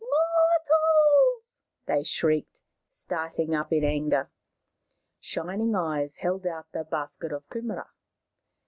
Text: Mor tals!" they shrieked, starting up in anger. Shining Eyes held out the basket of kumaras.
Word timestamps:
Mor 0.01 0.59
tals!" 0.65 1.57
they 1.85 2.01
shrieked, 2.03 2.61
starting 2.89 3.53
up 3.53 3.71
in 3.71 3.83
anger. 3.83 4.31
Shining 5.19 5.75
Eyes 5.75 6.15
held 6.21 6.47
out 6.47 6.65
the 6.71 6.83
basket 6.83 7.31
of 7.31 7.47
kumaras. 7.49 7.85